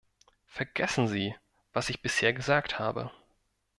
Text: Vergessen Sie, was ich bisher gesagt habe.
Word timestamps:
Vergessen 0.47 1.07
Sie, 1.07 1.35
was 1.73 1.91
ich 1.91 2.01
bisher 2.01 2.33
gesagt 2.33 2.79
habe. 2.79 3.11